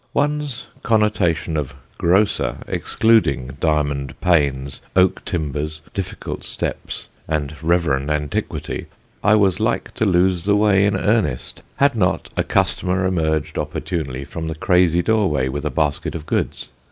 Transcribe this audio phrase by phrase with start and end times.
[0.15, 8.87] One's connotation of "grocer" excluding diamond panes, oak timbers, difficult steps, and reverend antiquity,
[9.23, 14.25] I was like to lose the way in earnest, had not a customer emerged opportunely
[14.25, 16.69] from the crazy doorway with a basket of goods.